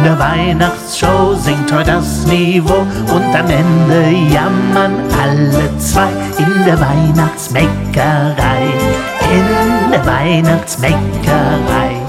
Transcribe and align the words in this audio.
In 0.00 0.06
der 0.06 0.18
Weihnachtsshow 0.18 1.34
singt 1.34 1.70
heute 1.70 1.90
das 1.90 2.24
Niveau 2.24 2.86
und 3.14 3.34
am 3.36 3.50
Ende 3.50 4.32
jammern 4.32 4.94
alle 5.12 5.76
zwei. 5.76 6.08
In 6.38 6.64
der 6.64 6.80
Weihnachtsbäckerei, 6.80 8.62
in 9.30 9.90
der 9.90 10.06
Weihnachtsbäckerei. 10.06 12.00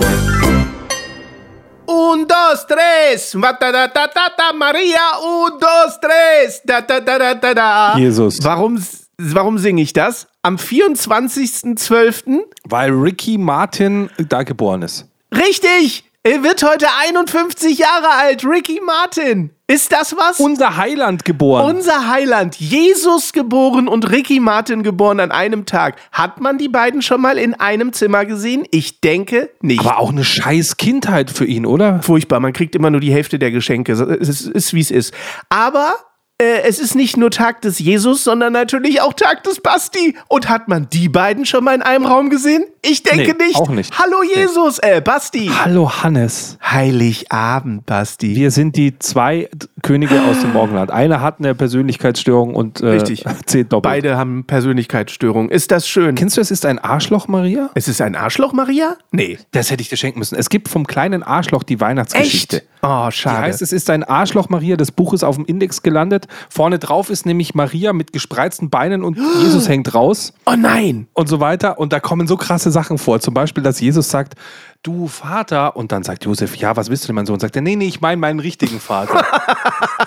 Un, 1.85 2.25
dos, 2.25 2.65
tres. 2.65 3.31
Da, 3.33 3.51
da, 3.59 3.71
da, 3.73 3.87
da, 3.89 4.07
da, 4.07 4.53
Maria. 4.57 5.17
Un, 5.21 5.59
dos, 5.59 5.99
tres. 5.99 6.61
Da, 6.63 6.79
da, 6.79 7.01
da, 7.01 7.19
da, 7.19 7.35
da, 7.35 7.53
da. 7.53 7.97
Jesus. 7.97 8.41
Warum, 8.41 8.81
warum 9.17 9.57
singe 9.57 9.81
ich 9.81 9.91
das? 9.91 10.29
Am 10.43 10.55
24.12. 10.55 12.39
Weil 12.63 12.91
Ricky 12.91 13.37
Martin 13.37 14.09
da 14.29 14.43
geboren 14.43 14.83
ist. 14.83 15.09
Richtig! 15.35 16.09
Er 16.23 16.43
wird 16.43 16.61
heute 16.61 16.85
51 16.99 17.79
Jahre 17.79 18.11
alt. 18.11 18.45
Ricky 18.45 18.79
Martin. 18.85 19.49
Ist 19.65 19.91
das 19.91 20.15
was? 20.15 20.39
Unser 20.39 20.77
Heiland 20.77 21.25
geboren. 21.25 21.75
Unser 21.75 22.09
Heiland. 22.11 22.57
Jesus 22.59 23.33
geboren 23.33 23.87
und 23.87 24.11
Ricky 24.11 24.39
Martin 24.39 24.83
geboren 24.83 25.19
an 25.19 25.31
einem 25.31 25.65
Tag. 25.65 25.95
Hat 26.11 26.39
man 26.39 26.59
die 26.59 26.69
beiden 26.69 27.01
schon 27.01 27.21
mal 27.21 27.39
in 27.39 27.55
einem 27.55 27.91
Zimmer 27.91 28.25
gesehen? 28.25 28.67
Ich 28.69 29.01
denke 29.01 29.49
nicht. 29.61 29.79
Aber 29.79 29.97
auch 29.97 30.11
eine 30.11 30.23
scheiß 30.23 30.77
Kindheit 30.77 31.31
für 31.31 31.45
ihn, 31.45 31.65
oder? 31.65 32.03
Furchtbar. 32.03 32.39
Man 32.39 32.53
kriegt 32.53 32.75
immer 32.75 32.91
nur 32.91 33.01
die 33.01 33.11
Hälfte 33.11 33.39
der 33.39 33.49
Geschenke. 33.49 33.93
Es 33.93 34.29
ist, 34.29 34.47
ist 34.47 34.75
wie 34.75 34.81
es 34.81 34.91
ist. 34.91 35.15
Aber 35.49 35.95
äh, 36.41 36.61
es 36.67 36.79
ist 36.79 36.95
nicht 36.95 37.17
nur 37.17 37.29
Tag 37.31 37.61
des 37.61 37.77
Jesus, 37.79 38.23
sondern 38.23 38.51
natürlich 38.53 39.01
auch 39.01 39.13
Tag 39.13 39.43
des 39.43 39.61
Basti. 39.61 40.15
Und 40.27 40.49
hat 40.49 40.67
man 40.67 40.87
die 40.89 41.07
beiden 41.07 41.45
schon 41.45 41.63
mal 41.63 41.75
in 41.75 41.81
einem 41.81 42.05
Raum 42.05 42.29
gesehen? 42.29 42.63
Ich 42.81 43.03
denke 43.03 43.35
Nee, 43.37 43.45
nicht. 43.47 43.57
auch 43.57 43.69
nicht. 43.69 43.97
Hallo 43.99 44.23
Jesus, 44.23 44.79
äh, 44.79 45.01
Basti. 45.01 45.51
Hallo 45.63 45.91
Hannes. 46.01 46.57
Heiligabend, 46.63 47.85
Basti. 47.85 48.35
Wir 48.35 48.49
sind 48.51 48.75
die 48.75 48.97
zwei 48.97 49.49
Könige 49.83 50.19
aus 50.23 50.39
dem 50.41 50.53
Morgenland. 50.53 50.89
Einer 50.91 51.21
hat 51.21 51.35
eine 51.39 51.53
Persönlichkeitsstörung 51.53 52.55
und 52.55 52.81
äh, 52.81 52.87
Richtig. 52.87 53.23
zählt 53.45 53.71
doppelt. 53.71 53.83
Beide 53.93 54.17
haben 54.17 54.45
Persönlichkeitsstörungen. 54.45 55.51
Ist 55.51 55.71
das 55.71 55.87
schön? 55.87 56.15
Kennst 56.15 56.37
du, 56.37 56.41
es 56.41 56.49
ist 56.51 56.65
ein 56.65 56.79
Arschloch, 56.79 57.27
Maria? 57.27 57.69
Es 57.75 57.87
ist 57.87 58.01
ein 58.01 58.15
Arschloch, 58.15 58.53
Maria? 58.53 58.95
Nee. 59.11 59.37
Das 59.51 59.69
hätte 59.69 59.81
ich 59.81 59.89
dir 59.89 59.97
schenken 59.97 60.19
müssen. 60.19 60.35
Es 60.35 60.49
gibt 60.49 60.67
vom 60.67 60.87
kleinen 60.87 61.21
Arschloch 61.23 61.63
die 61.63 61.79
Weihnachtsgeschichte. 61.79 62.57
Echt? 62.57 62.67
Oh, 62.83 63.07
Die 63.09 63.17
schade. 63.17 63.37
heißt, 63.41 63.61
es 63.61 63.71
ist 63.73 63.91
ein 63.91 64.03
Arschloch 64.03 64.49
Maria. 64.49 64.75
Das 64.75 64.91
Buch 64.91 65.13
ist 65.13 65.23
auf 65.23 65.35
dem 65.35 65.45
Index 65.45 65.83
gelandet. 65.83 66.27
Vorne 66.49 66.79
drauf 66.79 67.09
ist 67.09 67.25
nämlich 67.25 67.55
Maria 67.55 67.93
mit 67.93 68.13
gespreizten 68.13 68.69
Beinen 68.69 69.03
und 69.03 69.17
Jesus 69.39 69.67
hängt 69.67 69.93
raus 69.93 70.33
oh 70.45 70.53
nein. 70.57 71.07
und 71.13 71.27
so 71.27 71.39
weiter. 71.39 71.79
Und 71.79 71.93
da 71.93 71.99
kommen 71.99 72.27
so 72.27 72.37
krasse 72.37 72.71
Sachen 72.71 72.97
vor. 72.97 73.19
Zum 73.19 73.33
Beispiel, 73.33 73.63
dass 73.63 73.79
Jesus 73.79 74.09
sagt, 74.09 74.35
du 74.83 75.07
Vater. 75.07 75.75
Und 75.75 75.91
dann 75.91 76.03
sagt 76.03 76.25
Josef, 76.25 76.55
ja, 76.55 76.75
was 76.75 76.89
willst 76.89 77.03
du 77.03 77.07
denn, 77.07 77.15
mein 77.15 77.25
Sohn? 77.25 77.39
Sagt 77.39 77.55
er, 77.55 77.61
nee, 77.61 77.75
nee, 77.75 77.87
ich 77.87 78.01
meine 78.01 78.17
meinen 78.17 78.39
richtigen 78.39 78.79
Vater. 78.79 79.25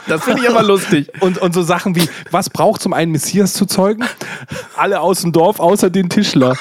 Das 0.07 0.25
finde 0.25 0.43
ich 0.43 0.51
aber 0.51 0.63
lustig. 0.63 1.11
und, 1.21 1.39
und 1.39 1.55
so 1.55 1.63
Sachen 1.63 1.97
wie, 1.97 2.09
was 2.31 2.51
braucht 2.51 2.85
um 2.85 2.93
einen 2.93 3.13
Messias 3.13 3.55
zu 3.55 3.65
zeugen? 3.65 4.05
Alle 4.77 5.01
aus 5.01 5.23
dem 5.23 5.33
Dorf, 5.33 5.61
außer 5.61 5.89
den 5.89 6.11
Tischler. 6.11 6.57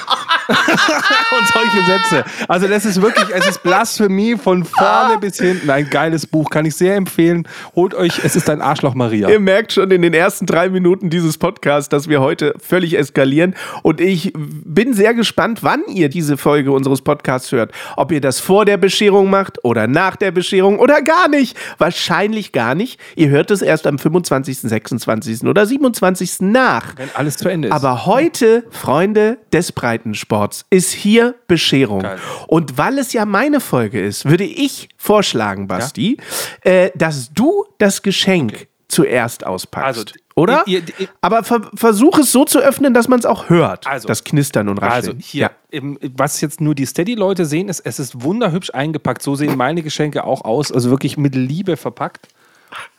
und 1.38 1.48
solche 1.48 1.86
Sätze. 1.86 2.26
Also 2.48 2.68
das 2.68 2.86
ist 2.86 3.02
wirklich, 3.02 3.28
es 3.34 3.48
ist 3.48 3.64
Blasphemie 3.64 4.36
von 4.36 4.64
vorne 4.66 5.18
bis 5.20 5.38
hinten. 5.38 5.70
Ein 5.70 5.90
geiles 5.90 6.28
Buch, 6.28 6.50
kann 6.50 6.66
ich 6.66 6.76
sehr 6.76 6.96
empfehlen. 6.96 7.48
Holt 7.76 7.94
euch, 7.94 8.24
es 8.24 8.36
ist 8.36 8.50
ein 8.50 8.62
Arschloch 8.62 8.94
Maria. 8.94 9.30
Ihr 9.30 9.40
merkt 9.40 9.74
schon 9.74 9.90
in 9.92 10.02
den 10.02 10.14
ersten 10.14 10.46
drei 10.46 10.70
Minuten 10.70 11.10
dieses 11.10 11.38
Podcasts, 11.38 11.90
dass 11.90 12.08
wir 12.10 12.22
heute 12.22 12.54
völlig 12.60 12.98
eskalieren. 12.98 13.56
Und 13.82 14.02
ich 14.02 14.34
bin 14.36 14.94
sehr 14.94 15.14
gespannt, 15.14 15.60
wann 15.64 15.84
ihr 15.88 16.10
diese 16.10 16.38
Folge 16.38 16.72
unseres 16.72 17.02
Podcasts 17.02 17.52
hört. 17.52 17.72
Ob 17.96 18.12
ihr 18.12 18.22
das 18.22 18.40
vor 18.40 18.66
der 18.66 18.78
Bescherung 18.78 19.30
macht 19.30 19.64
oder 19.64 19.88
nach 19.88 20.16
der 20.16 20.32
Bescherung 20.32 20.80
oder 20.80 21.02
gar 21.02 21.30
nicht. 21.30 21.58
Wahrscheinlich 21.78 22.52
gar 22.52 22.76
nicht. 22.76 23.00
Ihr 23.16 23.30
hört 23.30 23.52
es 23.52 23.62
erst 23.62 23.88
am 23.88 23.98
25., 23.98 24.60
26. 24.60 25.44
oder 25.44 25.66
27. 25.66 26.42
nach. 26.42 26.96
Wenn 26.98 27.10
alles 27.14 27.38
zu 27.38 27.50
Ende 27.50 27.70
ist. 27.70 27.74
Aber 27.74 28.06
heute, 28.06 28.66
Freunde 28.70 29.38
des 29.52 29.72
Breitensports, 29.72 30.33
ist 30.70 30.92
hier 30.92 31.36
Bescherung. 31.48 32.02
Geil. 32.02 32.20
Und 32.48 32.78
weil 32.78 32.98
es 33.00 33.14
ja 33.14 33.26
meine 33.26 33.60
Folge 33.60 34.04
ist, 34.04 34.26
würde 34.26 34.44
ich 34.46 34.90
vorschlagen, 34.98 35.68
Basti, 35.68 36.18
äh, 36.62 36.92
dass 36.96 37.32
du 37.34 37.66
das 37.78 38.02
Geschenk 38.02 38.68
zuerst 38.88 39.46
auspackst. 39.46 39.86
Also, 39.88 40.04
oder? 40.36 40.64
ihr- 40.68 40.84
ihr- 41.00 41.08
Aber 41.22 41.44
ver 41.44 41.70
versuch 41.74 42.20
es 42.20 42.32
so 42.32 42.46
zu 42.46 42.60
öffnen, 42.60 42.94
dass 42.94 43.08
man 43.08 43.18
es 43.20 43.26
auch 43.26 43.50
hört. 43.50 43.88
Also. 43.88 44.08
das 44.08 44.24
Knistern 44.24 44.70
und 44.70 44.82
Also 44.84 45.12
Rascheln. 45.12 45.20
hier, 45.20 45.52
eben, 45.72 45.98
was 46.16 46.42
jetzt 46.42 46.62
nur 46.62 46.76
die 46.76 46.86
Steady-Leute 46.86 47.46
sehen, 47.46 47.70
ist, 47.70 47.80
es 47.82 47.98
ist 48.00 48.22
wunderhübsch 48.24 48.70
eingepackt. 48.74 49.22
So 49.24 49.36
sehen 49.36 49.58
meine 49.58 49.82
Geschenke 49.82 50.24
auch 50.26 50.42
aus. 50.46 50.72
Also 50.72 50.90
wirklich 50.92 51.18
mit 51.18 51.34
Liebe 51.36 51.76
verpackt. 51.78 52.28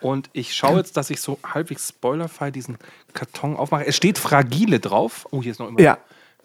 Und 0.00 0.30
ich 0.32 0.54
schaue 0.54 0.76
jetzt, 0.78 0.96
dass 0.96 1.10
ich 1.10 1.20
so 1.20 1.38
halbwegs 1.44 1.88
spoilerfrei 1.88 2.50
diesen 2.52 2.76
Karton 3.12 3.56
aufmache. 3.56 3.86
Es 3.86 3.96
steht 3.96 4.18
Fragile 4.18 4.78
drauf. 4.80 5.26
Oh, 5.32 5.42
hier 5.42 5.50
ist 5.52 5.58
noch 5.58 5.68
immer. 5.68 5.80
Ja. 5.80 5.98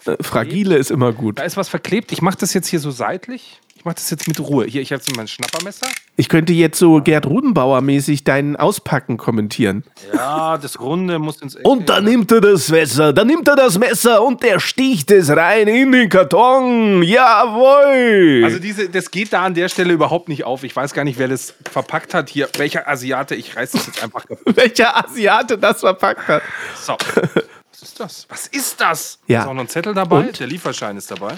Äh, 0.06 0.22
Fragile 0.22 0.78
ist 0.78 0.92
immer 0.92 1.14
gut. 1.14 1.40
Da 1.40 1.44
ist 1.44 1.58
was 1.58 1.70
verklebt. 1.70 2.12
Ich 2.12 2.22
mache 2.22 2.38
das 2.38 2.54
jetzt 2.54 2.68
hier 2.68 2.80
so 2.80 2.92
seitlich. 2.92 3.60
Ich 3.80 3.86
mache 3.86 3.96
das 3.96 4.10
jetzt 4.10 4.28
mit 4.28 4.38
Ruhe. 4.42 4.66
Hier, 4.66 4.82
ich 4.82 4.92
habe 4.92 5.02
jetzt 5.02 5.16
mein 5.16 5.30
Schnappermesser. 5.30 5.88
Ich 6.18 6.28
könnte 6.28 6.52
jetzt 6.52 6.78
so 6.78 7.00
Gerd 7.02 7.26
Rudenbauer-mäßig 7.26 8.26
dein 8.26 8.58
Auspacken 8.58 9.16
kommentieren. 9.16 9.86
Ja, 10.14 10.58
das 10.58 10.82
Runde 10.82 11.18
muss 11.18 11.42
ins 11.42 11.56
Und 11.56 11.88
dann 11.88 12.04
nimmt 12.04 12.30
er 12.30 12.42
das 12.42 12.68
Messer, 12.68 13.14
dann 13.14 13.28
nimmt 13.28 13.48
er 13.48 13.56
das 13.56 13.80
Messer 13.80 14.22
und 14.22 14.44
der 14.44 14.60
sticht 14.60 15.12
es 15.12 15.30
rein 15.30 15.70
in 15.70 15.94
den 15.94 16.10
Karton. 16.10 17.04
Jawohl. 17.04 18.42
Also 18.44 18.60
diese, 18.60 18.90
das 18.90 19.12
geht 19.12 19.32
da 19.32 19.44
an 19.44 19.54
der 19.54 19.70
Stelle 19.70 19.94
überhaupt 19.94 20.28
nicht 20.28 20.44
auf. 20.44 20.66
Ich 20.66 20.76
weiß 20.76 20.94
gar 20.94 21.06
nicht, 21.06 21.18
wer 21.18 21.30
das 21.30 21.54
verpackt 21.72 22.14
hat 22.14 22.30
hier. 22.30 22.50
Welcher 22.58 22.86
Asiate? 22.86 23.36
Ich 23.36 23.56
reiß 23.56 23.72
das 23.72 23.88
jetzt 23.88 24.04
einfach. 24.04 24.28
kaputt. 24.28 24.44
welcher 24.58 25.06
Asiate 25.06 25.58
das 25.58 25.80
verpackt 25.80 26.28
hat. 26.28 26.42
So. 26.76 26.98
Was 27.72 27.82
ist 27.84 28.00
das? 28.00 28.26
Was 28.30 28.48
ist 28.48 28.82
das? 28.82 29.20
Ja. 29.28 29.42
Ist 29.42 29.48
auch 29.48 29.54
noch 29.54 29.62
ein 29.62 29.68
Zettel 29.70 29.94
dabei. 29.94 30.28
Und? 30.28 30.40
Der 30.40 30.48
Lieferschein 30.48 30.98
ist 30.98 31.10
dabei. 31.12 31.36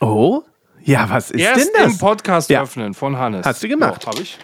Oh? 0.00 0.42
Ja, 0.84 1.08
was 1.10 1.30
ist 1.30 1.40
Erst 1.40 1.66
denn 1.74 1.82
das? 1.84 1.92
im 1.92 1.98
Podcast 1.98 2.50
Ja. 2.50 2.62
öffnen 2.62 2.94
von 2.94 3.16
Hannes. 3.18 3.44
Hast 3.46 3.62
du 3.62 3.68
gemacht. 3.68 4.04
Ja, 4.04 4.10
hab 4.12 4.20
ich. 4.20 4.38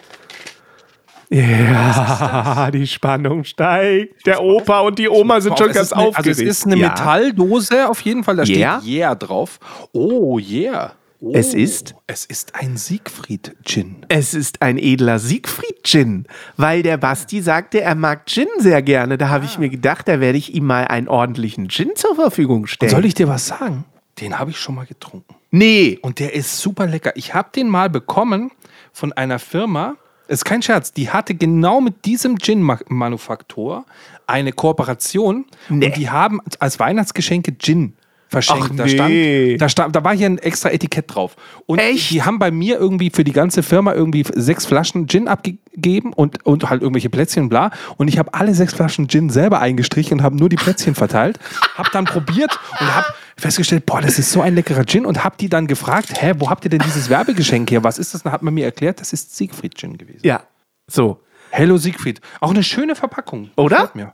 Ja, 1.29 2.69
die 2.71 2.85
Spannung 2.85 3.43
steigt. 3.43 4.25
Der 4.27 4.41
Opa 4.43 4.81
und 4.81 4.99
die 4.99 5.09
Oma 5.09 5.41
sind 5.41 5.57
schon 5.57 5.71
ganz 5.71 5.91
eine, 5.91 6.03
aufgeregt. 6.07 6.27
Also 6.27 6.43
es 6.43 6.47
ist 6.59 6.65
eine 6.67 6.75
Ja. 6.77 6.89
Metalldose 6.89 7.89
auf 7.89 8.01
jeden 8.01 8.23
Fall. 8.23 8.35
Da 8.35 8.43
Yeah. 8.43 8.79
steht 8.81 8.91
Yeah 8.93 9.15
drauf. 9.15 9.59
Oh, 9.93 10.37
yeah. 10.37 10.93
Oh. 11.25 11.31
Es 11.33 11.53
ist? 11.53 11.95
Es 12.05 12.25
ist 12.25 12.53
ein 12.55 12.75
Siegfried-Gin. 12.75 14.05
Es 14.09 14.33
ist 14.33 14.61
ein 14.61 14.77
edler 14.77 15.19
Siegfried-Gin, 15.19 16.27
weil 16.57 16.83
der 16.83 16.97
Basti 16.97 17.41
sagte, 17.41 17.79
er 17.79 17.95
mag 17.95 18.25
Gin 18.25 18.47
sehr 18.57 18.81
gerne. 18.81 19.17
Da 19.17 19.29
habe 19.29 19.45
ich 19.45 19.57
mir 19.57 19.69
gedacht, 19.69 20.09
da 20.09 20.19
werde 20.19 20.37
ich 20.37 20.53
ihm 20.53 20.65
mal 20.65 20.85
einen 20.85 21.07
ordentlichen 21.07 21.69
Gin 21.69 21.91
zur 21.95 22.15
Verfügung 22.15 22.67
stellen. 22.67 22.89
Soll 22.91 23.05
ich 23.05 23.13
dir 23.13 23.29
was 23.29 23.47
sagen? 23.47 23.85
Den 24.19 24.37
habe 24.37 24.51
ich 24.51 24.57
schon 24.59 24.75
mal 24.75 24.85
getrunken. 24.85 25.35
Nee. 25.49 25.97
Und 26.01 26.19
der 26.19 26.33
ist 26.33 26.59
super 26.59 26.87
lecker. 26.87 27.13
Ich 27.15 27.33
habe 27.33 27.47
den 27.55 27.69
mal 27.69 27.89
bekommen 27.89 28.51
von 28.91 29.13
einer 29.13 29.39
Firma. 29.39 29.95
Ist 30.27 30.43
kein 30.43 30.61
Scherz. 30.61 30.91
Die 30.91 31.09
hatte 31.09 31.35
genau 31.35 31.79
mit 31.79 32.03
diesem 32.03 32.37
Gin-Manufaktor 32.37 33.85
eine 34.27 34.51
Kooperation. 34.51 35.45
Nee. 35.69 35.85
Und 35.85 35.95
die 35.95 36.09
haben 36.09 36.41
als 36.59 36.81
Weihnachtsgeschenke 36.81 37.57
Gin 37.57 37.93
verschenkt. 38.33 38.71
Ach 38.73 38.75
da, 38.75 38.83
nee. 38.83 38.89
stand, 38.89 39.61
da, 39.61 39.69
stand, 39.69 39.95
da 39.95 40.03
war 40.03 40.15
hier 40.15 40.25
ein 40.25 40.37
extra 40.37 40.69
Etikett 40.69 41.05
drauf. 41.07 41.35
Und 41.65 41.79
Echt? 41.79 42.11
die 42.11 42.23
haben 42.23 42.39
bei 42.39 42.51
mir 42.51 42.77
irgendwie 42.77 43.09
für 43.09 43.23
die 43.23 43.31
ganze 43.31 43.63
Firma 43.63 43.93
irgendwie 43.93 44.25
sechs 44.33 44.65
Flaschen 44.65 45.07
Gin 45.07 45.27
abgegeben 45.27 46.11
und, 46.11 46.45
und 46.45 46.69
halt 46.69 46.81
irgendwelche 46.81 47.09
Plätzchen 47.09 47.47
bla. 47.47 47.71
Und 47.97 48.09
ich 48.09 48.17
habe 48.17 48.33
alle 48.33 48.53
sechs 48.53 48.73
Flaschen 48.73 49.07
Gin 49.07 49.29
selber 49.29 49.59
eingestrichen 49.59 50.19
und 50.19 50.23
habe 50.23 50.35
nur 50.35 50.49
die 50.49 50.57
Plätzchen 50.57 50.95
verteilt. 50.95 51.39
Hab 51.75 51.91
dann 51.91 52.05
probiert 52.05 52.59
und 52.79 52.93
habe 52.93 53.07
festgestellt, 53.37 53.85
boah, 53.85 54.01
das 54.01 54.19
ist 54.19 54.31
so 54.31 54.41
ein 54.41 54.55
leckerer 54.55 54.85
Gin 54.85 55.05
und 55.05 55.23
hab 55.23 55.37
die 55.37 55.49
dann 55.49 55.65
gefragt, 55.67 56.21
hä, 56.21 56.33
wo 56.37 56.49
habt 56.49 56.65
ihr 56.65 56.69
denn 56.69 56.81
dieses 56.85 57.09
Werbegeschenk 57.09 57.71
her? 57.71 57.83
Was 57.83 57.97
ist 57.97 58.13
das? 58.13 58.23
Dann 58.23 58.31
hat 58.31 58.43
man 58.43 58.53
mir 58.53 58.65
erklärt, 58.65 58.99
das 58.99 59.13
ist 59.13 59.35
Siegfried 59.35 59.75
Gin 59.75 59.97
gewesen. 59.97 60.21
Ja. 60.23 60.43
So. 60.87 61.21
Hello 61.49 61.77
Siegfried. 61.77 62.19
Auch 62.41 62.49
eine 62.49 62.63
schöne 62.63 62.95
Verpackung. 62.95 63.51
Oder? 63.55 63.91
Mir. 63.93 64.13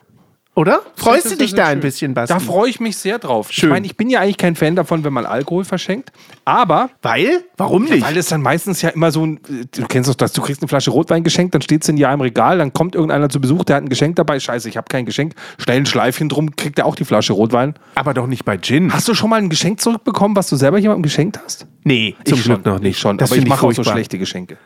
Oder? 0.59 0.81
Freust 0.97 1.23
Das 1.23 1.31
du 1.31 1.37
dich 1.37 1.53
da 1.53 1.63
ist 1.63 1.67
ein 1.69 1.71
schön. 1.75 1.79
bisschen, 1.79 2.13
Basti? 2.13 2.33
Da 2.33 2.39
freue 2.41 2.69
ich 2.69 2.81
mich 2.81 2.97
sehr 2.97 3.17
drauf. 3.17 3.47
Schön. 3.49 3.69
Ich 3.69 3.71
meine, 3.73 3.85
ich 3.85 3.95
bin 3.95 4.09
ja 4.09 4.19
eigentlich 4.19 4.35
kein 4.35 4.57
Fan 4.57 4.75
davon, 4.75 5.05
wenn 5.05 5.13
man 5.13 5.25
Alkohol 5.25 5.63
verschenkt, 5.63 6.11
aber 6.43 6.89
Weil? 7.01 7.45
Warum 7.55 7.85
nicht? 7.85 8.03
weil 8.05 8.17
es 8.17 8.25
dann 8.27 8.41
meistens 8.41 8.81
ja 8.81 8.89
immer 8.89 9.09
so 9.13 9.25
ein, 9.25 9.39
du 9.71 9.87
kennst 9.87 10.09
doch 10.09 10.15
das, 10.15 10.33
du 10.33 10.41
kriegst 10.41 10.61
eine 10.61 10.67
Flasche 10.67 10.91
Rotwein 10.91 11.23
geschenkt, 11.23 11.55
dann 11.55 11.61
steht 11.61 11.83
es 11.83 11.87
in 11.87 11.95
Jahr 11.95 12.13
im 12.13 12.19
Regal, 12.19 12.57
dann 12.57 12.73
kommt 12.73 12.93
irgendeiner 12.93 13.29
zu 13.29 13.39
Besuch, 13.39 13.63
der 13.63 13.77
hat 13.77 13.83
ein 13.83 13.89
Geschenk 13.89 14.17
dabei, 14.17 14.37
scheiße, 14.37 14.67
ich 14.67 14.75
habe 14.75 14.87
kein 14.89 15.05
Geschenk, 15.05 15.33
schnell 15.59 15.77
ein 15.77 15.85
Schleifchen 15.85 16.27
drum, 16.27 16.53
kriegt 16.57 16.77
er 16.77 16.87
auch 16.87 16.95
die 16.95 17.05
Flasche 17.05 17.31
Rotwein. 17.31 17.75
Aber 17.95 18.13
doch 18.13 18.27
nicht 18.27 18.43
bei 18.43 18.57
Gin. 18.57 18.91
Hast 18.91 19.07
du 19.07 19.13
schon 19.13 19.29
mal 19.29 19.37
ein 19.37 19.47
Geschenk 19.49 19.79
zurückbekommen, 19.79 20.35
was 20.35 20.49
du 20.49 20.57
selber 20.57 20.77
jemandem 20.77 21.03
geschenkt 21.03 21.39
hast? 21.41 21.67
nee, 21.85 22.15
zum 22.25 22.37
ich 22.37 22.43
Glück 22.43 22.61
schon, 22.65 22.73
noch 22.73 22.79
nicht. 22.81 22.89
Ich 22.97 22.99
schon, 22.99 23.17
Das 23.17 23.31
aber 23.31 23.39
ich 23.39 23.47
mache 23.47 23.65
auch 23.65 23.71
so 23.71 23.83
schlechte 23.85 24.17
Geschenke. 24.17 24.57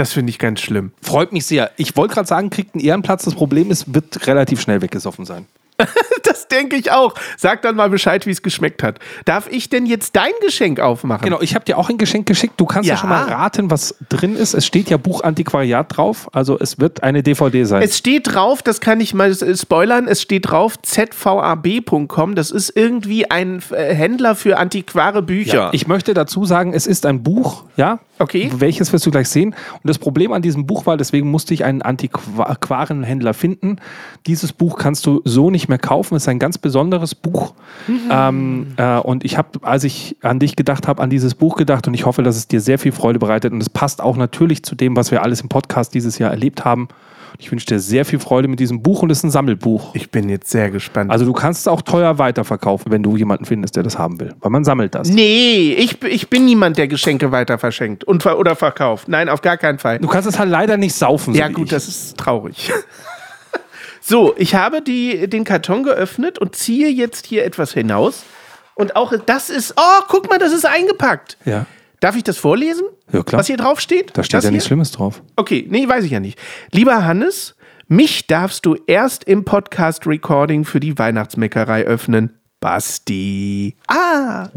Das 0.00 0.14
finde 0.14 0.30
ich 0.30 0.38
ganz 0.38 0.60
schlimm. 0.60 0.92
Freut 1.02 1.30
mich 1.30 1.44
sehr. 1.44 1.72
Ich 1.76 1.94
wollte 1.94 2.14
gerade 2.14 2.26
sagen, 2.26 2.48
kriegt 2.48 2.74
einen 2.74 2.82
Ehrenplatz. 2.82 3.26
Das 3.26 3.34
Problem 3.34 3.70
ist, 3.70 3.92
wird 3.92 4.26
relativ 4.26 4.58
schnell 4.58 4.80
weggesoffen 4.80 5.26
sein. 5.26 5.44
Das 6.22 6.48
denke 6.48 6.76
ich 6.76 6.92
auch. 6.92 7.14
Sag 7.36 7.62
dann 7.62 7.76
mal 7.76 7.88
Bescheid, 7.90 8.26
wie 8.26 8.30
es 8.30 8.42
geschmeckt 8.42 8.82
hat. 8.82 8.98
Darf 9.24 9.48
ich 9.50 9.68
denn 9.68 9.86
jetzt 9.86 10.14
dein 10.16 10.32
Geschenk 10.44 10.78
aufmachen? 10.78 11.24
Genau, 11.24 11.40
ich 11.40 11.54
habe 11.54 11.64
dir 11.64 11.78
auch 11.78 11.88
ein 11.88 11.98
Geschenk 11.98 12.26
geschickt. 12.26 12.54
Du 12.56 12.66
kannst 12.66 12.88
ja. 12.88 12.94
Ja. 12.94 13.00
schon 13.00 13.08
mal 13.08 13.24
raten, 13.24 13.70
was 13.70 13.94
drin 14.08 14.36
ist. 14.36 14.54
Es 14.54 14.66
steht 14.66 14.90
ja 14.90 14.96
Buchantiquariat 14.96 15.96
drauf, 15.96 16.28
also 16.32 16.58
es 16.58 16.78
wird 16.78 17.02
eine 17.02 17.22
DVD 17.22 17.64
sein. 17.64 17.82
Es 17.82 17.96
steht 17.96 18.34
drauf, 18.34 18.62
das 18.62 18.80
kann 18.80 19.00
ich 19.00 19.14
mal 19.14 19.30
äh, 19.30 19.56
spoilern, 19.56 20.06
es 20.08 20.22
steht 20.22 20.50
drauf 20.50 20.80
zvab.com. 20.82 22.34
Das 22.34 22.50
ist 22.50 22.76
irgendwie 22.76 23.30
ein 23.30 23.62
äh, 23.70 23.94
Händler 23.94 24.34
für 24.34 24.58
antiquare 24.58 25.22
Bücher. 25.22 25.54
Ja, 25.54 25.70
ich 25.72 25.86
möchte 25.86 26.14
dazu 26.14 26.44
sagen, 26.44 26.72
es 26.72 26.86
ist 26.86 27.06
ein 27.06 27.22
Buch, 27.22 27.64
ja. 27.76 28.00
Okay. 28.18 28.50
Welches 28.54 28.92
wirst 28.92 29.06
du 29.06 29.10
gleich 29.10 29.30
sehen. 29.30 29.54
Und 29.72 29.88
das 29.88 29.98
Problem 29.98 30.32
an 30.32 30.42
diesem 30.42 30.66
Buch 30.66 30.84
war, 30.84 30.98
deswegen 30.98 31.30
musste 31.30 31.54
ich 31.54 31.64
einen 31.64 31.80
Antiquarenhändler 31.80 33.32
finden. 33.32 33.76
Dieses 34.26 34.52
Buch 34.52 34.78
kannst 34.78 35.06
du 35.06 35.22
so 35.24 35.50
nicht 35.50 35.69
mehr 35.70 35.78
kaufen. 35.78 36.16
Es 36.16 36.24
ist 36.24 36.28
ein 36.28 36.38
ganz 36.38 36.58
besonderes 36.58 37.14
Buch. 37.14 37.54
Ähm, 38.10 38.74
äh, 38.76 38.98
und 38.98 39.24
ich 39.24 39.38
habe, 39.38 39.60
als 39.62 39.84
ich 39.84 40.16
an 40.20 40.38
dich 40.38 40.56
gedacht 40.56 40.86
habe, 40.86 41.02
an 41.02 41.08
dieses 41.08 41.34
Buch 41.34 41.56
gedacht 41.56 41.88
und 41.88 41.94
ich 41.94 42.04
hoffe, 42.04 42.22
dass 42.22 42.36
es 42.36 42.46
dir 42.46 42.60
sehr 42.60 42.78
viel 42.78 42.92
Freude 42.92 43.18
bereitet. 43.18 43.52
Und 43.52 43.60
es 43.60 43.70
passt 43.70 44.02
auch 44.02 44.16
natürlich 44.16 44.62
zu 44.62 44.74
dem, 44.74 44.96
was 44.96 45.10
wir 45.10 45.22
alles 45.22 45.40
im 45.40 45.48
Podcast 45.48 45.94
dieses 45.94 46.18
Jahr 46.18 46.30
erlebt 46.30 46.64
haben. 46.64 46.88
Ich 47.38 47.50
wünsche 47.50 47.66
dir 47.66 47.80
sehr 47.80 48.04
viel 48.04 48.18
Freude 48.18 48.48
mit 48.48 48.60
diesem 48.60 48.82
Buch 48.82 49.02
und 49.02 49.10
es 49.10 49.18
ist 49.18 49.24
ein 49.24 49.30
Sammelbuch. 49.30 49.94
ich 49.94 50.10
bin 50.10 50.28
jetzt 50.28 50.50
sehr 50.50 50.70
gespannt. 50.70 51.10
Also 51.10 51.24
du 51.24 51.32
kannst 51.32 51.60
es 51.60 51.68
auch 51.68 51.80
teuer 51.80 52.18
weiterverkaufen, 52.18 52.92
wenn 52.92 53.02
du 53.02 53.16
jemanden 53.16 53.46
findest, 53.46 53.76
der 53.76 53.82
das 53.82 53.98
haben 53.98 54.20
will. 54.20 54.34
Weil 54.40 54.50
man 54.50 54.64
sammelt 54.64 54.94
das. 54.94 55.08
nee, 55.08 55.72
ich, 55.72 56.02
ich 56.04 56.28
bin 56.28 56.44
niemand, 56.44 56.76
der 56.76 56.88
Geschenke 56.88 57.32
weiter 57.32 57.58
verschenkt 57.58 58.04
und 58.04 58.24
oder 58.26 58.56
verkauft. 58.56 59.08
Nein, 59.08 59.28
auf 59.28 59.40
gar 59.40 59.56
keinen 59.56 59.78
Fall. 59.78 59.98
Du 59.98 60.08
kannst 60.08 60.28
es 60.28 60.38
halt 60.38 60.50
leider 60.50 60.76
nicht 60.76 60.94
saufen. 60.94 61.34
Ja, 61.34 61.46
so 61.46 61.50
wie 61.50 61.54
gut, 61.54 61.72
das 61.72 61.88
ist 61.88 62.18
traurig. 62.18 62.72
so, 64.10 64.34
ich 64.36 64.56
habe 64.56 64.82
die, 64.82 65.28
den 65.28 65.44
Karton 65.44 65.84
geöffnet 65.84 66.36
und 66.36 66.56
ziehe 66.56 66.88
jetzt 66.88 67.26
hier 67.26 67.44
etwas 67.44 67.72
hinaus. 67.72 68.24
Und 68.74 68.96
auch 68.96 69.12
das 69.24 69.50
ist. 69.50 69.74
Oh, 69.76 70.02
guck 70.08 70.28
mal, 70.28 70.38
das 70.40 70.52
ist 70.52 70.66
eingepackt. 70.66 71.38
Ja. 71.44 71.66
Darf 72.00 72.16
ich 72.16 72.24
das 72.24 72.36
vorlesen? 72.36 72.82
Ja, 73.12 73.22
klar. 73.22 73.38
Was 73.38 73.46
hier 73.46 73.56
drauf 73.56 73.78
steht? 73.78 74.10
Da 74.18 74.24
steht 74.24 74.38
das 74.38 74.44
ja 74.46 74.50
nichts? 74.50 74.66
Schlimmes 74.66 74.90
drauf. 74.90 75.22
Okay, 75.36 75.64
nee, 75.70 75.86
weiß 75.86 76.04
ich 76.04 76.10
ja 76.10 76.18
nicht. 76.18 76.40
Lieber 76.72 77.04
Hannes, 77.04 77.54
mich 77.86 78.26
darfst 78.26 78.66
du 78.66 78.76
erst 78.88 79.22
im 79.22 79.44
Podcast-Recording 79.44 80.64
für 80.64 80.80
die 80.80 80.98
Weihnachtsmeckerei 80.98 81.84
öffnen. 81.84 82.36
Basti. 82.58 83.76
Ah. 83.86 84.48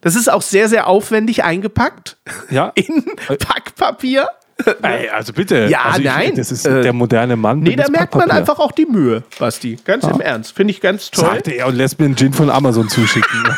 Das 0.00 0.16
ist 0.16 0.28
auch 0.28 0.42
sehr, 0.42 0.68
sehr 0.68 0.88
aufwendig 0.88 1.44
eingepackt. 1.44 2.16
Ja. 2.50 2.68
In 2.74 3.04
Packpapier. 3.38 4.28
Ey, 4.82 5.08
also 5.08 5.32
bitte. 5.32 5.66
Ja, 5.70 5.82
also 5.82 6.00
ich, 6.00 6.04
nein. 6.06 6.32
Das 6.36 6.50
ist 6.52 6.66
Äh, 6.66 6.82
der 6.82 6.92
moderne 6.92 7.36
Mann. 7.36 7.60
Nee, 7.60 7.76
da 7.76 7.88
merkt 7.88 8.14
man 8.14 8.30
einfach 8.30 8.58
auch 8.58 8.72
die 8.72 8.86
Mühe, 8.86 9.22
Basti. 9.38 9.76
Ganz 9.84 10.04
im 10.04 10.20
Ernst. 10.20 10.54
Finde 10.56 10.72
ich 10.72 10.80
ganz 10.80 11.10
toll. 11.10 11.24
Sagte 11.24 11.52
er 11.52 11.66
und 11.66 11.74
lässt 11.76 11.98
mir 11.98 12.06
einen 12.06 12.16
Gin 12.16 12.32
von 12.32 12.50
Amazon 12.50 12.88
zuschicken. 12.88 13.28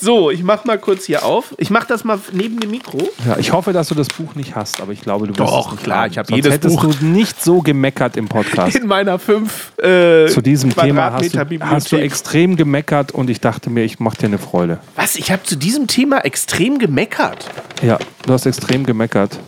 So, 0.00 0.30
ich 0.30 0.42
mach 0.44 0.64
mal 0.64 0.78
kurz 0.78 1.06
hier 1.06 1.24
auf. 1.24 1.54
Ich 1.58 1.70
mach 1.70 1.84
das 1.84 2.04
mal 2.04 2.20
neben 2.32 2.60
dem 2.60 2.70
Mikro. 2.70 2.98
ja, 3.26 3.36
ich 3.38 3.52
hoffe, 3.52 3.72
dass 3.72 3.88
du 3.88 3.94
das 3.96 4.06
Buch 4.08 4.34
nicht 4.36 4.54
hast, 4.54 4.80
aber 4.80 4.92
ich 4.92 5.00
glaube, 5.00 5.26
du 5.26 5.36
wirst 5.36 5.40
Doch, 5.40 5.66
es 5.66 5.72
nicht 5.72 5.84
klar, 5.84 6.02
haben. 6.02 6.10
ich 6.12 6.18
hab 6.18 6.26
Sonst 6.28 6.36
jedes 6.36 6.52
hättest 6.52 6.76
Buch. 6.80 6.94
du 6.94 7.04
nicht 7.04 7.42
so 7.42 7.60
gemeckert 7.62 8.16
im 8.16 8.28
Podcast. 8.28 8.76
In 8.76 8.86
meiner 8.86 9.18
fünf 9.18 9.72
äh, 9.78 10.26
Zu 10.28 10.40
diesem 10.40 10.74
Thema 10.74 11.12
hast 11.12 11.34
du, 11.34 11.60
hast 11.60 11.90
du 11.92 11.96
extrem 11.96 12.54
gemeckert 12.56 13.10
und 13.12 13.28
ich 13.28 13.40
dachte 13.40 13.70
mir, 13.70 13.82
ich 13.84 13.98
mache 13.98 14.18
dir 14.18 14.26
eine 14.26 14.38
Freude. 14.38 14.78
Was? 14.94 15.16
Ich 15.16 15.32
habe 15.32 15.42
zu 15.42 15.56
diesem 15.56 15.86
Thema 15.88 16.18
extrem 16.24 16.78
gemeckert. 16.78 17.46
Ja, 17.82 17.98
du 18.26 18.32
hast 18.32 18.46
extrem 18.46 18.84
gemeckert. 18.86 19.38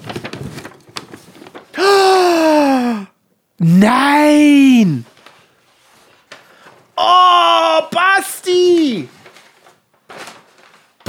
Nein! 3.59 5.05
Oh, 6.97 7.83
Basti! 7.91 8.40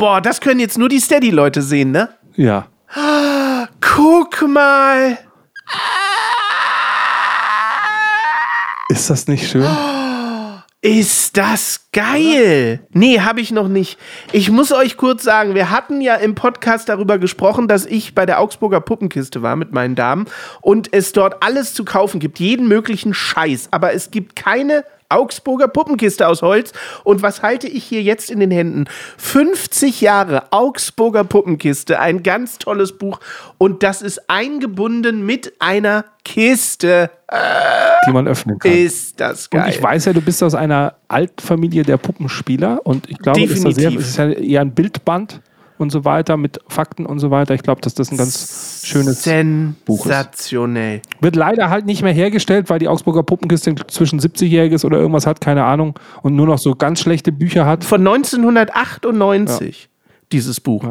Boah, 0.02 0.20
das 0.20 0.42
können 0.42 0.60
jetzt 0.60 0.80
nur 0.80 0.90
die 0.90 1.00
Steady-Leute 1.00 1.62
sehen, 1.62 1.92
ne? 1.92 2.10
Ja. 2.36 2.66
Guck 3.82 4.42
mal! 4.48 5.16
Ist 8.90 9.12
das 9.12 9.28
nicht 9.28 9.48
schön? 9.48 9.70
Ist 10.82 11.38
das 11.38 11.86
geil? 11.94 12.80
Nee, 12.90 13.20
habe 13.20 13.42
ich 13.42 13.52
noch 13.52 13.68
nicht. 13.68 14.00
Ich 14.32 14.50
muss 14.50 14.72
euch 14.72 14.98
kurz 14.98 15.22
sagen, 15.22 15.54
wir 15.54 15.70
hatten 15.70 16.02
ja 16.02 16.16
im 16.16 16.34
Podcast 16.34 16.90
darüber 16.90 17.20
gesprochen, 17.20 17.68
dass 17.68 17.86
ich 17.86 18.16
bei 18.16 18.26
der 18.26 18.40
Augsburger 18.40 18.82
Puppenkiste 18.82 19.44
war 19.44 19.56
mit 19.56 19.72
meinen 19.72 19.94
Damen 19.94 20.26
und 20.62 20.92
es 20.92 21.14
dort 21.14 21.44
alles 21.44 21.76
zu 21.76 21.86
kaufen 21.86 22.20
gibt, 22.20 22.40
jeden 22.40 22.68
möglichen 22.68 23.14
Scheiß, 23.14 23.68
aber 23.70 23.94
es 23.94 24.10
gibt 24.10 24.36
keine 24.36 24.84
Augsburger 25.12 25.68
Puppenkiste 25.68 26.28
aus 26.28 26.42
Holz. 26.42 26.72
Und 27.04 27.22
was 27.22 27.42
halte 27.42 27.68
ich 27.68 27.84
hier 27.84 28.02
jetzt 28.02 28.30
in 28.30 28.40
den 28.40 28.52
Händen? 28.52 28.86
50 29.18 30.02
Jahre 30.02 30.52
Augsburger 30.52 31.24
Puppenkiste, 31.24 32.00
ein 32.00 32.24
ganz 32.24 32.58
tolles 32.58 32.98
Buch. 32.98 33.20
Und 33.58 33.84
das 33.84 34.02
ist 34.02 34.30
eingebunden 34.30 35.26
mit 35.26 35.54
einer 35.60 36.06
Kiste. 36.24 37.10
die 38.08 38.12
man 38.12 38.28
öffnen 38.28 38.60
kann. 38.60 38.72
Ist 38.72 39.20
das 39.20 39.50
geil. 39.50 39.64
Und 39.64 39.70
ich 39.70 39.82
weiß 39.82 40.06
ja, 40.06 40.14
du 40.14 40.22
bist 40.22 40.44
aus 40.44 40.56
einer 40.56 40.96
Altfamilie 41.08 41.84
der 41.84 41.98
Puppenspieler 41.98 42.80
und 42.84 43.10
ich 43.10 43.18
glaube, 43.18 43.42
das 43.42 43.52
ist, 43.52 43.64
ja 43.64 43.72
sehr, 43.72 43.90
Definitiv. 43.92 44.00
es 44.00 44.10
ist 44.10 44.18
ja 44.18 44.30
eher 44.30 44.62
ein 44.62 44.72
Bildband 44.74 45.42
und 45.82 45.92
so 45.92 46.06
weiter 46.06 46.38
mit 46.38 46.60
Fakten 46.68 47.06
und 47.06 47.20
so 47.20 47.32
weiter. 47.32 47.54
Ich 47.54 47.64
glaube, 47.64 47.82
dass 47.82 47.94
das 47.94 48.12
ein 48.12 48.18
ganz 48.18 48.82
schönes 48.86 49.24
Buch 49.86 50.06
ist. 50.06 50.12
Sensationell. 50.12 51.02
Wird 51.20 51.36
leider 51.36 51.70
halt 51.70 51.86
nicht 51.86 52.04
mehr 52.04 52.14
hergestellt, 52.14 52.70
weil 52.70 52.80
die 52.80 52.88
Augsburger 52.88 53.24
Puppenkiste 53.24 53.76
zwischen 53.88 54.20
70-Jähriges 54.20 54.86
oder 54.86 54.98
irgendwas 54.98 55.26
hat, 55.26 55.42
keine 55.42 55.66
Ahnung, 55.66 56.00
und 56.22 56.36
nur 56.36 56.48
noch 56.48 56.60
so 56.60 56.76
ganz 56.76 57.02
schlechte 57.02 57.32
Bücher 57.32 57.66
hat. 57.66 57.84
Von 57.84 58.02
1998, 58.08 59.90
dieses 60.32 60.60
Buch. 60.60 60.86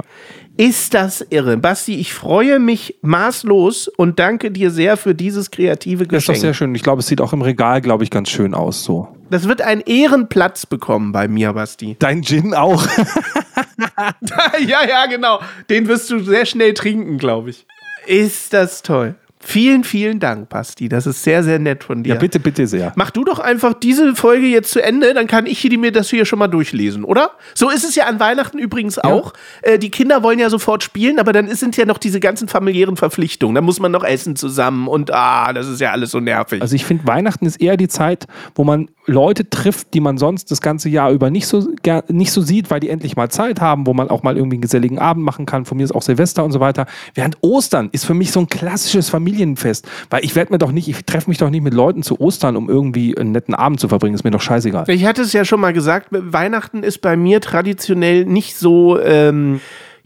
Ist 0.56 0.92
das 0.92 1.23
irre. 1.30 1.56
Basti, 1.56 1.94
ich 1.94 2.12
freue 2.12 2.59
mich 2.59 2.97
maßlos 3.00 3.88
und 3.88 4.18
danke 4.18 4.50
dir 4.50 4.70
sehr 4.70 4.99
für 4.99 5.14
dieses 5.14 5.50
kreative 5.50 6.06
Das 6.06 6.18
ist 6.18 6.28
doch 6.28 6.35
sehr 6.35 6.50
Geschenk. 6.50 6.56
schön. 6.56 6.75
Ich 6.75 6.82
glaube, 6.82 7.00
es 7.00 7.06
sieht 7.06 7.23
auch 7.23 7.32
im 7.32 7.40
Regal, 7.40 7.80
glaube 7.80 8.04
ich, 8.04 8.11
ganz 8.11 8.28
schön 8.28 8.52
aus 8.52 8.85
so. 8.85 9.09
Das 9.30 9.49
wird 9.49 9.62
einen 9.62 9.80
Ehrenplatz 9.80 10.66
bekommen 10.66 11.12
bei 11.12 11.28
mir, 11.28 11.54
Basti. 11.54 11.97
Dein 11.99 12.23
Gin 12.23 12.52
auch. 12.52 12.87
ja, 14.67 14.87
ja, 14.87 15.07
genau. 15.07 15.41
Den 15.69 15.89
wirst 15.89 16.11
du 16.11 16.21
sehr 16.21 16.47
schnell 16.47 16.75
trinken, 16.75 17.19
glaube 17.19 17.51
ich. 17.51 17.67
Ist 18.07 18.53
das 18.53 18.83
toll. 18.83 19.15
Vielen, 19.42 19.85
vielen 19.85 20.20
Dank, 20.20 20.50
Basti. 20.50 20.90
Das 20.90 21.06
ist 21.06 21.23
sehr, 21.23 21.42
sehr 21.42 21.59
nett 21.59 21.82
von 21.82 22.02
dir. 22.02 22.14
Ja, 22.14 22.20
bitte, 22.20 22.38
bitte 22.38 22.66
sehr. 22.66 22.92
Mach 22.94 23.11
du 23.11 23.25
doch 23.25 23.38
einfach 23.38 23.73
diese 23.73 24.14
Folge 24.14 24.47
jetzt 24.47 24.70
zu 24.70 24.82
Ende, 24.82 25.14
dann 25.14 25.26
kann 25.26 25.47
ich 25.47 25.64
mir 25.78 25.92
das 25.92 26.11
hier 26.11 26.26
schon 26.26 26.38
mal 26.38 26.49
durchlesen, 26.49 27.04
oder? 27.04 27.30
So 27.54 27.70
ist 27.70 27.85
es 27.85 27.94
ja 27.94 28.04
an 28.04 28.20
Weihnachten 28.20 28.59
übrigens 28.59 28.99
auch. 28.99 29.32
Äh, 29.62 29.78
die 29.78 29.90
Kinder 29.90 30.23
wollen 30.23 30.38
ja 30.38 30.50
sofort 30.50 30.82
spielen, 30.82 31.18
aber 31.18 31.32
dann 31.32 31.49
sind 31.54 31.76
ja 31.78 31.87
noch 31.87 31.97
diese 31.97 32.20
ganzen 32.20 32.49
familiären 32.49 32.97
Verpflichtungen. 32.97 33.54
Da 33.54 33.62
muss 33.62 33.80
man 33.80 33.90
noch 33.90 34.04
essen 34.04 34.37
zusammen 34.37 34.88
und 34.88 35.11
ah, 35.11 35.52
das 35.54 35.68
ist 35.68 35.80
ja 35.80 35.90
alles 35.90 36.11
so 36.11 36.20
nervig. 36.20 36.61
Also 36.61 36.76
ich 36.76 36.85
finde, 36.85 37.06
Weihnachten 37.06 37.47
ist 37.47 37.61
eher 37.62 37.78
die 37.78 37.88
Zeit, 37.88 38.26
wo 38.54 38.64
man 38.64 38.88
Leute 39.06 39.49
trifft, 39.49 39.94
die 39.94 40.00
man 40.00 40.18
sonst 40.18 40.50
das 40.50 40.61
ganze 40.61 40.88
Jahr 40.88 41.11
über 41.11 41.30
nicht 41.30 41.47
so, 41.47 41.66
nicht 42.09 42.32
so 42.32 42.42
sieht, 42.42 42.70
weil 42.70 42.80
die 42.80 42.90
endlich 42.90 43.16
mal 43.16 43.30
Zeit 43.30 43.61
haben, 43.61 43.87
wo 43.87 43.94
man 43.94 44.09
auch 44.09 44.23
mal 44.23 44.37
irgendwie 44.37 44.56
einen 44.56 44.62
geselligen 44.62 44.99
Abend 44.99 45.25
machen 45.25 45.47
kann. 45.47 45.64
Von 45.64 45.78
mir 45.78 45.85
ist 45.85 45.92
auch 45.92 46.02
Silvester 46.02 46.44
und 46.44 46.52
so 46.52 46.61
weiter. 46.61 46.87
Während 47.14 47.38
Ostern 47.40 47.88
ist 47.92 48.04
für 48.04 48.14
mich 48.14 48.30
so 48.32 48.40
ein 48.40 48.49
klassisches 48.49 49.09
Familienfest, 49.31 49.87
weil 50.11 50.25
ich 50.25 50.35
werde 50.35 50.53
mir 50.53 50.59
doch 50.59 50.73
nicht, 50.73 50.89
ich 50.89 51.05
treffe 51.05 51.31
mich 51.31 51.39
doch 51.39 51.51
nicht 51.51 51.63
mit 51.63 51.75
Leuten 51.75 52.03
zu 52.03 52.21
Ostern, 52.21 52.57
um 52.57 52.69
irgendwie 52.69 53.17
einen 53.17 53.33
netten 53.33 53.55
Abend 53.55 53.81
zu 53.81 53.89
verbringen. 53.89 54.15
Ist 54.15 54.25
mir 54.25 54.31
doch 54.31 54.41
scheißegal. 54.41 54.85
Ich 54.89 55.05
hatte 55.05 55.23
es 55.23 55.33
ja 55.33 55.45
schon 55.45 55.61
mal 55.61 55.73
gesagt, 55.73 56.09
Weihnachten 56.11 56.83
ist 56.83 56.99
bei 56.99 57.17
mir 57.17 57.41
traditionell 57.41 58.25
nicht 58.25 58.57
so, 58.57 58.99
ähm, 59.01 59.61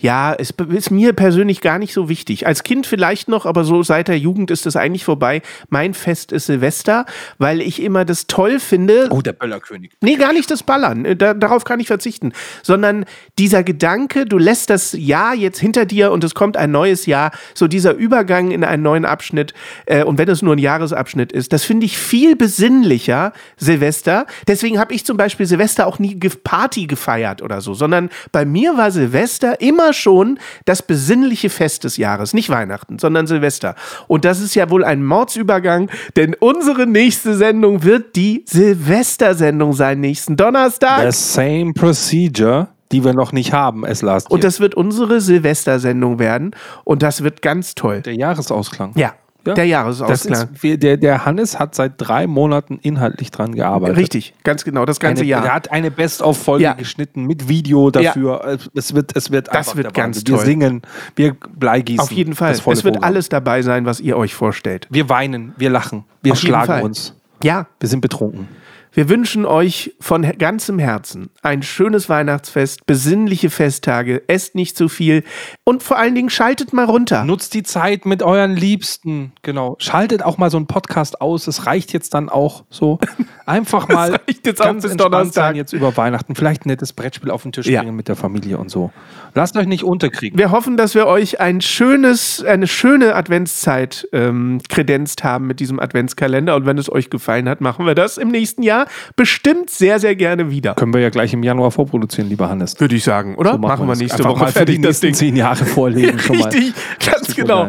Ja, 0.05 0.35
es 0.35 0.51
ist 0.69 0.91
mir 0.91 1.15
persönlich 1.15 1.63
gar 1.63 1.79
nicht 1.79 1.95
so 1.95 2.11
wichtig. 2.11 2.47
Als 2.47 2.63
Kind 2.63 2.87
vielleicht 2.87 3.27
noch, 3.27 3.47
aber 3.47 3.65
so 3.65 3.83
seit 3.83 4.09
der 4.09 4.19
Jugend 4.19 4.51
ist 4.51 4.67
es 4.67 4.77
eigentlich 4.77 5.03
vorbei. 5.03 5.41
Mein 5.71 5.95
Fest 5.95 6.31
ist 6.31 6.45
Silvester, 6.45 7.07
weil 7.39 7.63
ich 7.63 7.81
immer 7.81 8.05
das 8.05 8.27
toll 8.27 8.61
finde. 8.61 9.09
Oh, 9.09 9.23
der 9.23 9.33
Böllerkönig. 9.33 9.93
Nee, 10.03 10.17
gar 10.17 10.35
nicht 10.35 10.51
das 10.51 10.63
Ballern. 10.63 11.07
Äh, 11.07 11.17
da, 11.17 11.33
darauf 11.33 11.65
kann 11.65 11.81
ich 11.81 11.87
verzichten. 11.87 12.35
Sondern 12.63 13.07
dieser 13.39 13.63
Gedanke, 13.63 14.27
du 14.27 14.37
lässt 14.37 14.69
das 14.69 14.93
Jahr 14.93 15.35
jetzt 15.35 15.59
hinter 15.59 15.87
dir 15.87 16.13
und 16.13 16.23
es 16.23 16.35
kommt 16.35 16.59
ein 16.59 16.71
neues 16.71 17.07
Jahr. 17.07 17.31
So 17.55 17.67
dieser 17.67 17.95
Übergang 17.95 18.51
in 18.51 18.63
einen 18.63 18.83
neuen 18.83 19.07
Abschnitt. 19.07 19.55
Äh, 19.87 20.05
und 20.05 20.19
wenn 20.19 20.29
es 20.29 20.43
nur 20.43 20.55
ein 20.55 20.59
Jahresabschnitt 20.59 21.33
ist, 21.33 21.55
das 21.55 21.65
finde 21.65 21.87
ich 21.87 21.97
viel 21.97 22.37
besinnlicher, 22.37 23.33
Silvester. 23.57 24.27
Deswegen 24.49 24.79
habe 24.79 24.93
ich 24.93 25.07
zum 25.07 25.17
Beispiel 25.17 25.47
Silvester 25.47 25.87
auch 25.87 25.99
nie 25.99 26.19
Party 26.43 26.89
gefeiert 26.89 27.41
oder 27.41 27.63
so, 27.63 27.73
sondern 27.73 28.11
bei 28.33 28.45
mir 28.45 28.77
war 28.77 28.91
Silvester 28.91 29.63
immer 29.63 29.94
schon 29.95 30.39
das 30.65 30.83
besinnliche 30.83 31.51
Fest 31.51 31.85
des 31.85 31.97
Jahres. 31.97 32.35
Nicht 32.35 32.51
Weihnachten, 32.51 32.99
sondern 32.99 33.27
Silvester. 33.27 33.75
Und 34.07 34.25
das 34.25 34.41
ist 34.41 34.55
ja 34.55 34.71
wohl 34.71 34.85
ein 34.85 35.05
Mordsübergang, 35.05 35.91
denn 36.17 36.35
unsere 36.39 36.87
nächste 36.87 37.35
Sendung 37.35 37.83
wird 37.83 38.17
die 38.17 38.45
Silvestersendung 38.47 39.73
sein, 39.73 40.01
nächsten 40.01 40.37
Donnerstag. 40.37 41.13
The 41.13 41.19
same 41.19 41.73
procedure 41.73 42.69
die 42.93 43.03
wir 43.03 43.13
noch 43.13 43.33
nicht 43.33 43.53
haben, 43.53 43.85
es 43.85 44.03
last 44.03 44.31
Und 44.31 44.45
das 44.45 44.61
wird 44.61 44.77
unsere 44.77 45.21
Silvestersendung 45.21 46.21
werden 46.21 46.55
und 46.85 47.03
das 47.03 47.25
wird 47.25 47.43
ganz 47.43 47.75
toll. 47.75 48.03
Der 48.03 48.15
Jahresausklang. 48.15 48.93
Ja, 48.95 49.15
ja? 49.47 49.55
Der 49.55 49.67
Jahresausklang. 49.67 50.49
Ist, 50.55 50.83
der, 50.83 50.97
der 50.97 51.25
Hannes 51.25 51.59
hat 51.59 51.75
seit 51.75 51.95
drei 51.99 52.27
Monaten 52.27 52.79
inhaltlich 52.83 53.31
dran 53.31 53.55
gearbeitet. 53.55 53.97
Richtig, 53.97 54.35
ganz 54.45 54.65
genau, 54.65 54.85
das 54.85 55.01
ganze 55.01 55.23
eine, 55.23 55.31
Jahr. 55.31 55.45
Er 55.45 55.55
hat 55.55 55.71
eine 55.71 55.91
Best-of-Folge 55.91 56.65
ja. 56.65 56.73
geschnitten 56.75 57.25
mit 57.25 57.49
Video 57.49 57.91
dafür. 57.91 58.41
Ja. 58.45 58.59
Es 58.75 58.95
wird, 58.95 59.17
es 59.17 59.31
wird 59.31 59.49
das 59.53 59.77
wird 59.77 59.95
ganz 59.95 60.25
toll. 60.25 60.39
Wir 60.39 60.45
singen, 60.45 60.83
wir 61.17 61.37
Bleigießen. 61.57 62.01
Auf 62.01 62.13
jeden 62.13 62.35
Fall. 62.35 62.53
Es 62.53 62.67
wird 62.67 62.83
Programm. 62.83 63.05
alles 63.05 63.29
dabei 63.29 63.63
sein, 63.63 63.87
was 63.87 64.01
ihr 64.01 64.17
euch 64.17 64.35
vorstellt. 64.35 64.87
Wir 64.91 65.09
weinen, 65.09 65.55
wir 65.57 65.71
lachen, 65.71 66.05
wir 66.23 66.33
Auf 66.33 66.39
schlagen 66.39 66.83
uns. 66.83 67.15
Ja. 67.43 67.67
Wir 67.81 67.89
sind 67.89 68.01
betrunken. 68.01 68.49
Wir 68.97 69.09
wünschen 69.09 69.45
euch 69.45 69.93
von 69.99 70.23
ganzem 70.39 70.79
Herzen 70.79 71.31
ein 71.43 71.65
schönes 71.65 72.09
Weihnachtsfest, 72.09 72.87
besinnliche 72.87 73.51
Festtage, 73.51 74.23
esst 74.29 74.55
nicht 74.55 74.77
zu 74.77 74.89
viel 74.89 75.25
und 75.65 75.83
vor 75.83 75.99
allen 75.99 76.15
Dingen 76.15 76.31
schaltet 76.31 76.73
mal 76.73 76.85
runter. 76.85 77.25
Nutzt 77.25 77.55
die 77.55 77.65
Zeit 77.65 78.07
mit 78.07 78.23
euren 78.23 78.55
Liebsten, 78.55 79.33
genau. 79.43 79.75
Schaltet 79.81 80.23
auch 80.23 80.39
mal 80.39 80.49
so 80.49 80.59
einen 80.59 80.69
Podcast 80.69 81.21
aus. 81.21 81.49
Es 81.49 81.67
reicht 81.67 81.93
jetzt 81.93 82.15
dann 82.15 82.29
auch 82.29 82.63
so. 82.71 83.01
Einfach 83.47 83.89
mal 83.89 84.13
das 84.13 84.21
reicht 84.29 84.47
jetzt 84.47 84.61
ganz 84.61 84.85
auch 84.85 84.89
bis 84.89 84.97
Donnerstag. 84.97 85.35
sein 85.35 85.57
jetzt 85.57 85.73
über 85.73 85.97
Weihnachten. 85.97 86.37
Vielleicht 86.37 86.65
ein 86.65 86.69
nettes 86.69 86.93
Brettspiel 86.93 87.33
auf 87.33 87.43
den 87.43 87.51
Tisch 87.51 87.67
ja. 87.67 87.83
bringen 87.83 87.97
mit 87.97 88.07
der 88.07 88.17
Familie 88.17 88.59
und 88.59 88.71
so. 88.71 88.93
Lasst 89.35 89.57
euch 89.57 89.67
nicht 89.67 89.83
unterkriegen. 89.83 90.39
Wir 90.39 90.53
hoffen, 90.53 90.77
dass 90.77 90.95
wir 90.95 91.09
euch 91.09 91.41
ein 91.41 91.61
schönes, 91.61 92.45
eine 92.45 92.69
schöne 92.69 93.17
Adventszeit 93.17 94.09
ähm, 94.13 94.61
kredenzt 94.69 95.25
haben 95.25 95.49
mit 95.49 95.59
diesem 95.59 95.81
Adventskalender. 95.81 96.55
Und 96.55 96.65
wenn 96.65 96.79
es 96.79 96.91
euch 96.91 97.11
gefallen 97.11 97.49
hat, 97.49 97.61
machen 97.61 97.87
wir 97.87 97.97
das 97.97 98.19
im 98.19 98.29
nächsten 98.29 98.63
Jahr 98.63 98.84
bestimmt 99.17 99.71
sehr, 99.71 99.99
sehr 100.01 100.17
gerne 100.17 100.51
wieder. 100.51 100.75
Können 100.75 100.95
wir 100.95 101.01
ja 101.01 101.11
gleich 101.11 101.33
im 101.33 101.43
Januar 101.43 101.71
vorproduzieren, 101.71 102.29
lieber 102.29 102.49
Hannes. 102.49 102.79
Würde 102.81 102.95
ich 102.95 103.05
sagen, 103.05 103.37
oder? 103.37 103.53
So 103.53 103.59
machen, 103.59 103.87
machen 103.87 103.89
wir 103.89 103.97
nächste 103.97 104.25
Woche 104.25 104.41
mal 104.41 104.53
fertig 104.53 104.77
die 104.77 104.87
nächsten 104.87 105.15
zehn 105.15 105.37
Jahre 105.37 105.65
vorlegen. 105.65 106.19
Schon 106.19 106.37
Richtig, 106.37 106.75
mal. 106.75 107.13
ganz 107.13 107.35
genau. 107.35 107.69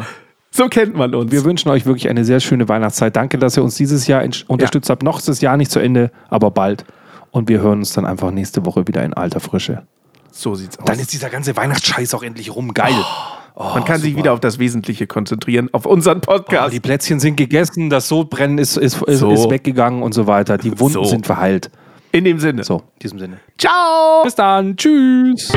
So 0.52 0.70
kennt 0.70 0.96
man 0.96 1.14
uns. 1.14 1.32
Wir 1.32 1.44
wünschen 1.44 1.70
euch 1.70 1.86
wirklich 1.86 2.10
eine 2.10 2.24
sehr 2.24 2.40
schöne 2.40 2.70
Weihnachtszeit. 2.70 3.16
Danke, 3.16 3.38
dass 3.38 3.58
ihr 3.58 3.64
uns 3.64 3.76
dieses 3.76 4.08
Jahr 4.08 4.24
unterstützt 4.48 4.88
ja. 4.88 4.94
habt. 4.94 5.04
Noch 5.04 5.20
ist 5.20 5.28
das 5.28 5.42
Jahr 5.42 5.58
nicht 5.58 5.70
zu 5.70 5.80
Ende, 5.80 6.12
aber 6.30 6.52
bald. 6.52 6.86
Und 7.32 7.50
wir 7.50 7.60
hören 7.60 7.80
uns 7.80 7.92
dann 7.92 8.06
einfach 8.06 8.32
nächste 8.32 8.66
Woche 8.66 8.88
wieder 8.88 9.04
in 9.04 9.14
alter 9.14 9.42
Frische. 9.42 9.84
So 10.32 10.56
sieht's 10.56 10.80
aus. 10.80 10.86
Dann 10.86 11.00
ist 11.00 11.12
dieser 11.12 11.30
ganze 11.30 11.58
Weihnachtsscheiß 11.58 12.14
auch 12.14 12.24
endlich 12.24 12.56
rum. 12.56 12.74
Geil. 12.74 12.94
Oh. 12.94 13.35
Oh, 13.58 13.64
Man 13.64 13.86
kann 13.86 13.98
super. 13.98 14.00
sich 14.00 14.18
wieder 14.18 14.34
auf 14.34 14.42
das 14.42 14.60
Wesentliche 14.60 15.08
konzentrieren, 15.08 15.70
auf 15.72 15.86
unseren 15.86 16.20
Podcast. 16.20 16.68
Oh, 16.68 16.70
die 16.72 16.82
Plätzchen 16.82 17.22
sind 17.22 17.38
gegessen, 17.38 17.90
das 17.90 18.10
Sodbrennen 18.10 18.58
ist, 18.58 18.76
ist, 18.76 19.02
ist, 19.04 19.20
so. 19.20 19.32
ist 19.32 19.50
weggegangen 19.50 20.04
und 20.04 20.14
so 20.14 20.28
weiter. 20.28 20.58
Die 20.58 20.78
Wunden 20.78 20.96
so. 20.96 21.04
sind 21.06 21.26
verheilt. 21.26 21.72
In 22.12 22.26
dem 22.26 22.40
Sinne. 22.40 22.64
So, 22.66 22.78
in 22.78 23.00
diesem 23.02 23.20
Sinne. 23.20 23.38
Ciao. 23.58 24.24
Bis 24.24 24.36
dann. 24.36 24.76
Tschüss. 24.76 25.52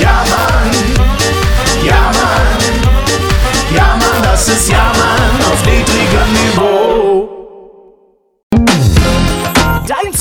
Ja, 0.00 0.24
Mann. 0.28 0.70
Ja, 1.86 2.10
Mann. 2.12 3.76
Ja, 3.76 3.96
Mann, 3.96 4.22
das 4.24 4.48
ist 4.48 4.70
Ja, 4.70 4.92
Mann 4.98 5.52
auf 5.52 5.64
niedrigem 5.64 6.32
Niveau. 6.32 7.01